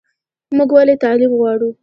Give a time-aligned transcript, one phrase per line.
[0.57, 1.69] موږ ولې تعلیم غواړو؟